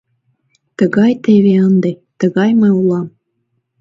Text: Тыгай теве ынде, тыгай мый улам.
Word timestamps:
Тыгай 0.77 1.13
теве 1.23 1.55
ынде, 1.67 1.91
тыгай 2.19 2.51
мый 2.59 2.71
улам. 2.81 3.07